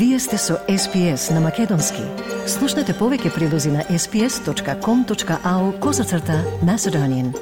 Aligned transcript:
Вие 0.00 0.18
сте 0.18 0.38
со 0.38 0.54
SPS 0.68 1.34
на 1.34 1.40
Македонски. 1.44 2.00
Слушнете 2.48 2.94
повеќе 2.96 3.34
прилози 3.34 3.68
на 3.68 3.82
sps.com.au 3.84 5.64
козацрта 5.78 6.38
на 6.64 6.78
Седонин. 6.78 7.34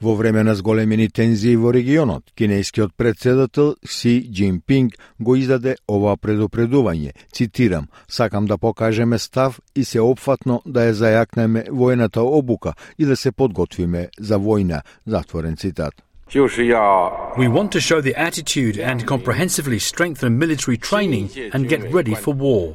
Во 0.00 0.14
време 0.14 0.44
на 0.44 0.54
зголемени 0.54 1.08
тензии 1.08 1.56
во 1.56 1.74
регионот, 1.74 2.22
кинескиот 2.38 2.94
председател 2.96 3.74
Си 3.82 4.30
Джинпинг 4.30 4.94
го 5.18 5.34
издаде 5.34 5.74
ова 5.88 6.14
предупредување. 6.16 7.18
Цитирам, 7.32 7.88
сакам 8.08 8.46
да 8.46 8.58
покажеме 8.58 9.18
став 9.18 9.60
и 9.74 9.84
се 9.84 10.00
опфатно 10.00 10.62
да 10.66 10.86
ја 10.86 10.92
зајакнеме 10.94 11.66
војната 11.66 12.22
обука 12.22 12.74
и 12.98 13.04
да 13.04 13.16
се 13.16 13.32
подготвиме 13.32 14.08
за 14.20 14.38
војна. 14.38 14.82
Затворен 15.06 15.56
цитат. 15.56 16.05
We 16.34 17.48
want 17.48 17.70
to 17.72 17.80
show 17.80 18.00
the 18.00 18.14
attitude 18.16 18.78
and 18.78 19.06
comprehensively 19.06 19.78
strengthen 19.78 20.38
military 20.38 20.76
training 20.76 21.30
and 21.52 21.68
get 21.68 21.92
ready 21.92 22.14
for 22.14 22.34
war. 22.34 22.74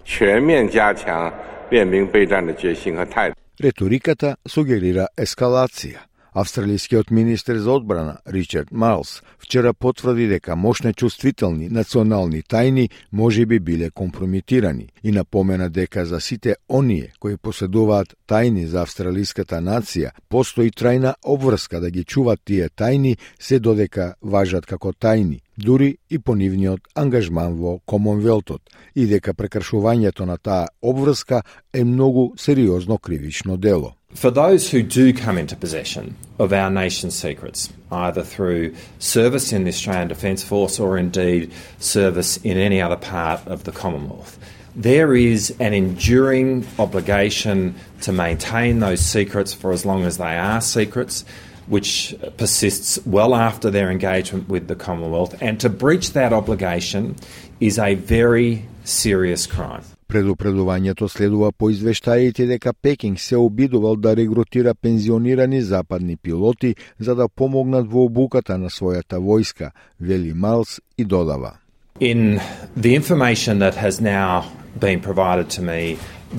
Retoricata 3.59 4.35
sugerira 4.47 5.07
eskalacija. 5.17 6.10
Австралискиот 6.33 7.11
министер 7.11 7.57
за 7.57 7.71
одбрана 7.71 8.17
Ричард 8.27 8.71
Марлс 8.71 9.21
вчера 9.37 9.73
потврди 9.73 10.27
дека 10.27 10.55
мошне 10.55 10.93
чувствителни 10.93 11.67
национални 11.69 12.41
тајни 12.41 12.89
може 13.11 13.45
би 13.45 13.59
биле 13.59 13.89
компромитирани 13.89 14.87
и 15.03 15.11
напомена 15.11 15.69
дека 15.69 16.05
за 16.05 16.21
сите 16.21 16.55
оние 16.69 17.11
кои 17.19 17.37
поседуваат 17.37 18.15
тајни 18.27 18.65
за 18.65 18.81
австралиската 18.81 19.59
нација 19.59 20.11
постои 20.29 20.71
трајна 20.71 21.13
обврска 21.23 21.79
да 21.79 21.91
ги 21.91 22.03
чуваат 22.03 22.39
тие 22.45 22.69
тајни 22.69 23.17
се 23.39 23.59
додека 23.59 24.15
важат 24.21 24.65
како 24.65 24.93
тајни, 24.93 25.41
дури 25.57 25.97
и 26.09 26.19
по 26.19 26.35
нивниот 26.35 26.95
ангажман 26.95 27.59
во 27.59 27.79
Комонвелтот 27.85 28.61
и 28.95 29.05
дека 29.05 29.33
прекршувањето 29.33 30.25
на 30.25 30.37
таа 30.37 30.67
обврска 30.81 31.43
е 31.73 31.83
многу 31.83 32.31
сериозно 32.37 32.97
кривично 32.97 33.57
дело. 33.57 33.95
For 34.13 34.29
those 34.29 34.69
who 34.69 34.83
do 34.83 35.13
come 35.13 35.37
into 35.37 35.55
possession 35.55 36.15
of 36.37 36.53
our 36.53 36.69
nation's 36.69 37.15
secrets, 37.15 37.71
either 37.91 38.23
through 38.23 38.75
service 38.99 39.51
in 39.51 39.63
the 39.63 39.69
Australian 39.69 40.09
Defence 40.09 40.43
Force 40.43 40.79
or 40.79 40.97
indeed 40.97 41.51
service 41.79 42.37
in 42.37 42.57
any 42.57 42.81
other 42.81 42.97
part 42.97 43.45
of 43.47 43.63
the 43.63 43.71
Commonwealth, 43.71 44.37
there 44.75 45.15
is 45.15 45.53
an 45.59 45.73
enduring 45.73 46.65
obligation 46.79 47.75
to 48.01 48.11
maintain 48.11 48.79
those 48.79 49.01
secrets 49.01 49.53
for 49.53 49.71
as 49.71 49.85
long 49.85 50.03
as 50.03 50.17
they 50.17 50.37
are 50.37 50.61
secrets, 50.61 51.25
which 51.67 52.15
persists 52.37 52.99
well 53.05 53.33
after 53.33 53.69
their 53.69 53.89
engagement 53.91 54.47
with 54.49 54.67
the 54.67 54.75
Commonwealth. 54.75 55.41
And 55.41 55.59
to 55.61 55.69
breach 55.69 56.13
that 56.13 56.33
obligation 56.33 57.15
is 57.59 57.79
a 57.79 57.95
very 57.95 58.65
serious 58.83 59.47
crime. 59.47 59.83
Предупредувањето 60.11 61.07
следува 61.07 61.51
по 61.51 61.69
извештаите 61.69 62.45
дека 62.45 62.73
Пекинг 62.73 63.19
се 63.19 63.37
обидувал 63.37 63.95
да 63.95 64.15
регрутира 64.15 64.73
пензионирани 64.75 65.61
западни 65.61 66.17
пилоти 66.17 66.75
за 66.99 67.15
да 67.15 67.29
помогнат 67.29 67.87
во 67.87 68.03
обуката 68.05 68.57
на 68.57 68.69
својата 68.69 69.21
војска, 69.23 69.69
вели 70.01 70.33
Малс 70.33 70.81
и 70.97 71.05
додава. 71.05 71.53
In 71.99 72.41
the 72.77 72.93
information 72.95 73.59
that 73.59 73.75
has 73.75 74.01
now 74.01 74.43
been 74.79 74.99
provided 74.99 75.47
to 75.49 75.61
me 75.61 75.97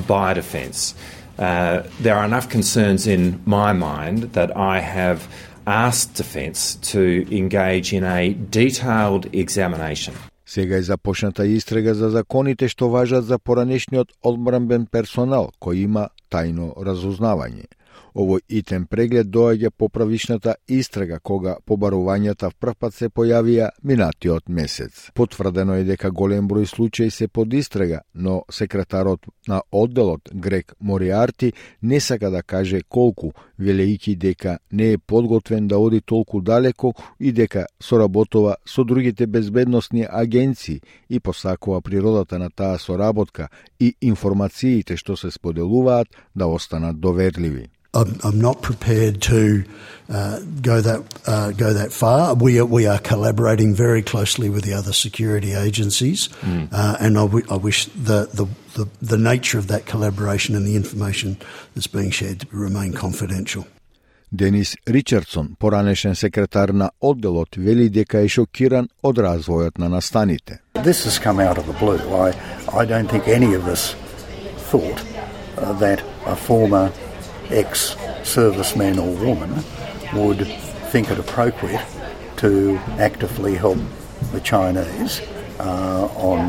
by 0.09 0.35
Defence, 0.35 0.95
uh, 1.39 1.83
there 2.03 2.17
are 2.17 2.27
enough 2.27 2.49
concerns 2.51 3.07
in 3.07 3.41
my 3.47 3.73
mind 3.73 4.19
that 4.37 4.51
I 4.75 4.81
have 4.81 5.19
asked 5.67 6.13
Defence 6.15 6.77
to 6.93 7.03
engage 7.31 7.95
in 7.99 8.05
a 8.05 8.35
detailed 8.51 9.25
examination 9.33 10.15
Сега 10.53 10.77
е 10.77 10.83
започната 10.83 11.47
истрага 11.47 11.95
за 11.95 12.11
законите 12.13 12.67
што 12.69 12.91
важат 12.93 13.25
за 13.25 13.39
поранешниот 13.39 14.11
одбранбен 14.31 14.83
персонал 14.85 15.47
кој 15.65 15.87
има 15.89 16.03
тајно 16.29 16.67
разузнавање. 16.77 17.65
Овој 18.15 18.43
итен 18.49 18.87
преглед 18.87 19.31
доаѓа 19.33 19.71
по 19.71 19.89
правишната 19.89 20.55
истрага 20.69 21.19
кога 21.19 21.57
побарувањата 21.67 22.51
в 22.51 22.55
прв 22.61 22.75
пат 22.79 22.95
се 22.95 23.09
појавија 23.09 23.71
минатиот 23.83 24.49
месец. 24.49 25.11
Потврдено 25.15 25.79
е 25.81 25.85
дека 25.89 26.11
голем 26.11 26.49
број 26.49 26.67
случаи 26.69 27.11
се 27.11 27.29
под 27.29 27.55
истрага, 27.55 28.03
но 28.15 28.43
секретарот 28.51 29.27
на 29.49 29.63
одделот 29.73 30.29
Грек 30.35 30.75
Мориарти 30.81 31.53
не 31.83 32.01
сака 32.01 32.31
да 32.31 32.43
каже 32.43 32.83
колку, 32.89 33.33
велејќи 33.59 34.17
дека 34.17 34.59
не 34.73 34.93
е 34.93 34.99
подготвен 34.99 35.69
да 35.69 35.79
оди 35.79 36.01
толку 36.01 36.41
далеко 36.41 36.95
и 37.21 37.33
дека 37.33 37.67
соработува 37.81 38.57
со 38.67 38.85
другите 38.85 39.27
безбедносни 39.27 40.07
агенции 40.11 40.81
и 41.09 41.21
посакува 41.21 41.81
природата 41.81 42.39
на 42.39 42.51
таа 42.51 42.79
соработка 42.79 43.49
и 43.81 43.95
информациите 44.01 44.97
што 44.97 45.17
се 45.17 45.31
споделуваат 45.31 46.09
да 46.35 46.47
останат 46.47 47.01
доверливи. 47.01 47.69
I'm, 47.95 48.19
I'm 48.25 48.41
not 48.41 48.63
prepared 48.63 49.21
to 49.23 49.65
uh, 50.09 50.41
go 50.63 50.81
that 50.81 51.01
uh, 51.27 51.53
go 51.53 51.73
that 51.73 51.93
far. 51.93 52.35
We 52.35 52.59
are, 52.59 52.65
we 52.65 52.87
are 52.87 52.99
collaborating 52.99 53.75
very 53.75 54.03
closely 54.03 54.49
with 54.51 54.65
the 54.65 54.73
other 54.75 54.93
security 54.93 55.53
agencies, 55.53 56.29
mm. 56.41 56.69
uh, 56.73 56.97
and 57.01 57.19
I, 57.19 57.23
w- 57.23 57.47
I 57.51 57.57
wish 57.57 57.87
the, 57.87 58.29
the, 58.33 58.47
the 58.75 58.89
the 59.01 59.19
nature 59.19 59.59
of 59.59 59.67
that 59.69 59.87
collaboration 59.87 60.57
and 60.57 60.67
the 60.67 60.77
information 60.77 61.37
that's 61.75 61.87
being 61.87 62.11
shared 62.11 62.41
to 62.41 62.47
remain 62.51 62.93
confidential. 62.93 63.67
Denis 64.31 64.77
Richardson, 64.87 65.57
poranešen 65.61 66.15
sekretar 66.15 66.75
na 66.75 66.89
oddelot, 67.01 67.57
veli 67.57 67.89
deka 67.89 68.19
je 68.19 68.29
šokiran 68.29 68.89
od 69.03 69.19
razvoja 69.19 69.71
na 69.77 69.89
nastanite. 69.89 70.59
This 70.83 71.05
has 71.05 71.19
come 71.19 71.49
out 71.49 71.59
of 71.59 71.67
the 71.67 71.75
blue. 71.81 71.99
I, 71.99 72.33
I 72.83 72.87
don't 72.87 73.11
think 73.11 73.29
any 73.29 73.55
of 73.55 73.69
us 73.69 73.95
thought 74.71 75.03
uh, 75.59 75.79
that 75.79 76.01
a 76.27 76.35
former 76.37 76.89
ex 77.53 77.97
serviceman 78.25 78.97
or 78.99 79.11
woman 79.27 79.53
would 80.15 80.47
think 80.93 81.11
it 81.11 81.19
appropriate 81.19 81.87
to 82.37 82.79
actively 82.99 83.55
help 83.55 83.79
the 84.33 84.41
Chinese 84.41 85.21
uh, 85.61 86.07
on, 86.33 86.41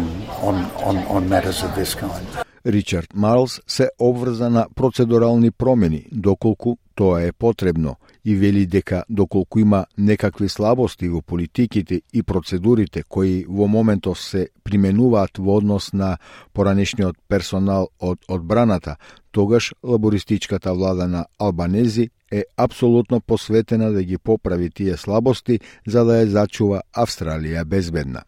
on, 0.42 0.56
on, 0.88 0.98
on 1.16 1.30
matters 1.30 1.64
of 1.64 1.76
this 1.76 1.96
kind. 1.96 2.26
Ричард 2.66 3.08
Марлс 3.14 3.62
се 3.68 3.90
обврза 4.00 4.50
на 4.50 4.68
процедурални 4.76 5.52
промени 5.52 6.06
доколку 6.12 6.78
тоа 6.96 7.24
е 7.24 7.32
потребно 7.32 7.96
и 8.26 8.36
вели 8.36 8.66
дека 8.66 9.04
доколку 9.10 9.60
има 9.60 9.86
некакви 9.98 10.50
слабости 10.50 11.10
во 11.10 11.22
политиките 11.22 12.02
и 12.14 12.24
процедурите 12.24 13.04
кои 13.10 13.46
во 13.50 13.68
моментов 13.68 14.22
се 14.22 14.48
применуваат 14.64 15.38
во 15.38 15.58
однос 15.58 15.94
на 15.94 16.18
поранешниот 16.54 17.18
персонал 17.28 17.90
од 18.00 18.20
одбраната, 18.30 18.96
тогаш 19.34 19.74
лабористичката 19.84 20.74
влада 20.74 21.08
на 21.08 21.26
Албанези 21.40 22.10
е 22.32 22.44
апсолутно 22.58 23.22
посветена 23.22 23.92
да 23.92 24.04
ги 24.04 24.18
поправи 24.18 24.70
тие 24.70 24.98
слабости 24.98 25.60
за 25.88 26.06
да 26.06 26.22
ја 26.22 26.26
зачува 26.26 26.82
Австралија 26.96 27.66
безбедна. 27.66 28.24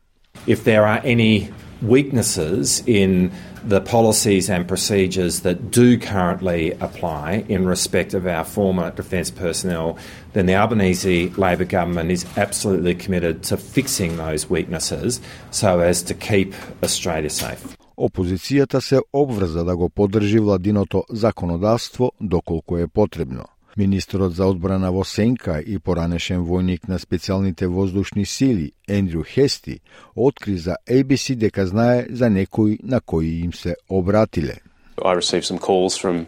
if 0.47 0.63
there 0.63 0.85
are 0.85 1.01
any 1.03 1.49
weaknesses 1.81 2.83
in 2.85 3.31
the 3.63 3.81
policies 3.81 4.49
and 4.49 4.67
procedures 4.67 5.41
that 5.41 5.71
do 5.71 5.97
currently 5.97 6.71
apply 6.73 7.43
in 7.49 7.65
respect 7.65 8.13
of 8.13 8.27
our 8.27 8.43
former 8.43 8.91
defence 8.91 9.31
personnel, 9.31 9.97
then 10.33 10.45
the 10.45 10.53
Albanese 10.53 11.29
Labor 11.31 11.65
government 11.65 12.11
is 12.11 12.25
absolutely 12.37 12.95
committed 12.95 13.43
to 13.43 13.57
fixing 13.57 14.17
those 14.17 14.49
weaknesses 14.49 15.19
so 15.51 15.79
as 15.79 16.03
to 16.03 16.13
keep 16.13 16.53
Australia 16.83 17.29
safe. 17.29 17.75
Опозицијата 17.97 18.79
се 18.79 18.99
обврза 19.13 19.63
да 19.63 19.75
го 19.77 19.89
поддржи 19.89 20.39
владиното 20.39 21.03
законодавство 21.09 22.11
доколку 22.21 22.77
е 22.77 22.87
потребно. 22.87 23.45
Министерот 23.77 24.35
за 24.35 24.45
одбрана 24.45 24.91
во 24.91 25.03
Сенка 25.03 25.59
и 25.59 25.79
поранешен 25.79 26.45
војник 26.47 26.87
на 26.87 26.99
специјалните 26.99 27.67
воздушни 27.67 28.25
сили 28.25 28.71
Ендрю 28.87 29.23
Хести 29.23 29.79
откри 30.15 30.57
за 30.57 30.75
ABC 30.89 31.35
дека 31.35 31.67
знае 31.67 32.05
за 32.09 32.29
некои 32.29 32.79
на 32.83 33.01
кои 33.01 33.43
им 33.43 33.53
се 33.53 33.75
обратиле. 33.89 34.55
I 34.97 35.13
received 35.13 35.43
some 35.43 35.59
calls 35.59 35.97
from 35.97 36.25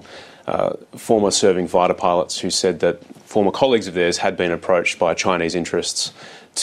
uh, 0.47 0.71
former 0.97 1.31
serving 1.31 1.67
fighter 1.67 1.93
pilots 1.93 2.39
who 2.39 2.49
said 2.49 2.79
that 2.79 2.95
former 3.25 3.51
colleagues 3.51 3.87
of 3.87 3.93
theirs 3.93 4.17
had 4.17 4.35
been 4.35 4.51
approached 4.51 4.99
by 4.99 5.13
Chinese 5.13 5.55
interests 5.55 6.11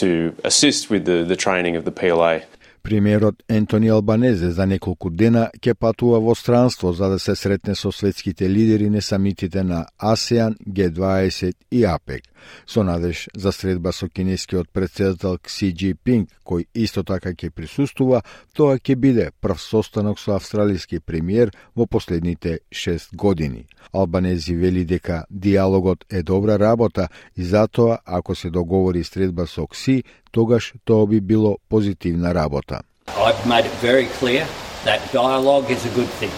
to 0.01 0.35
assist 0.45 0.91
with 0.91 1.05
the, 1.05 1.25
the 1.25 1.37
training 1.37 1.77
of 1.77 1.85
the 1.85 1.95
PLA. 2.01 2.41
Примерот 2.85 3.43
Ентони 3.49 3.89
Албанезе 3.89 4.51
за 4.51 4.67
неколку 4.69 5.09
дена 5.09 5.47
ќе 5.57 5.73
патува 5.73 6.19
во 6.21 6.35
странство 6.37 6.91
за 6.93 7.09
да 7.09 7.19
се 7.19 7.33
сретне 7.35 7.73
со 7.75 7.89
светските 7.89 8.45
лидери 8.45 8.91
на 8.91 9.01
самитите 9.01 9.63
на 9.65 9.87
АСЕАН, 9.99 10.57
Г20 10.69 11.55
и 11.71 11.85
АПЕК, 11.85 12.29
со 12.67 12.85
надеж 12.85 13.29
за 13.35 13.53
средба 13.53 13.93
со 13.93 14.09
кинескиот 14.09 14.69
председател 14.69 15.39
Кси 15.39 15.73
Джипинг, 15.73 16.29
кој 16.45 16.67
исто 16.75 17.03
така 17.09 17.33
ќе 17.33 17.49
присуствува, 17.51 18.21
тоа 18.53 18.77
ќе 18.77 18.97
биде 19.01 19.31
прв 19.41 19.57
состанок 19.57 20.21
со 20.21 20.37
австралиски 20.37 21.01
премиер 21.01 21.57
во 21.75 21.87
последните 21.87 22.59
шест 22.71 23.17
години. 23.17 23.65
Албанези 23.93 24.55
вели 24.55 24.85
дека 24.85 25.25
диалогот 25.31 26.05
е 26.11 26.23
добра 26.23 26.59
работа 26.59 27.09
и 27.37 27.45
затоа, 27.45 27.99
ако 28.05 28.35
се 28.35 28.51
договори 28.51 29.05
средба 29.05 29.47
со 29.47 29.67
Кси, 29.67 30.03
тогаш 30.35 30.73
тоа 30.85 31.07
би 31.07 31.21
било 31.21 31.57
позитивна 31.69 32.35
работа. 32.35 32.83
I've 33.07 33.45
made 33.47 33.67
it 33.71 33.77
very 33.91 34.09
clear 34.19 34.43
that 34.85 35.01
dialogue 35.13 35.69
is 35.77 35.83
a 35.91 35.93
good 35.99 36.13
thing. 36.21 36.35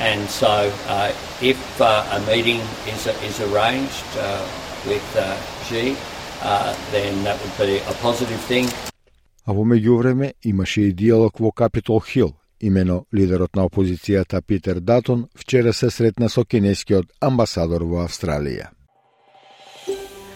And 0.00 0.20
so 0.40 0.52
uh, 0.88 1.12
if 1.52 1.60
uh, 1.80 2.16
a 2.16 2.20
meeting 2.30 2.60
is, 2.92 3.02
is 3.28 3.36
arranged 3.48 4.10
uh, 4.16 4.24
with 4.88 5.08
uh, 5.16 5.36
Xi, 5.66 5.94
uh, 6.42 6.74
then 6.94 7.12
that 7.24 7.36
would 7.42 7.56
be 7.60 7.76
a 7.92 7.94
positive 8.06 8.40
thing. 8.50 8.66
А 9.44 9.52
во 9.52 9.64
меѓувреме 9.64 10.32
имаше 10.42 10.88
и 10.88 10.92
диалог 10.92 11.40
во 11.40 11.50
Капитол 11.52 12.00
Хил. 12.00 12.34
Имено 12.60 13.04
лидерот 13.12 13.56
на 13.56 13.64
опозицијата 13.64 14.42
Питер 14.42 14.80
Датон 14.80 15.28
вчера 15.34 15.72
се 15.72 15.90
сретна 15.90 16.28
со 16.28 16.44
кинескиот 16.44 17.06
амбасадор 17.20 17.82
во 17.82 18.04
Австралија. 18.04 18.68